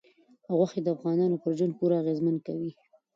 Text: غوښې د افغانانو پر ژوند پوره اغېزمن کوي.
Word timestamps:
غوښې 0.55 0.79
د 0.83 0.87
افغانانو 0.95 1.41
پر 1.43 1.51
ژوند 1.57 1.73
پوره 1.77 1.95
اغېزمن 2.01 2.35
کوي. 2.45 2.71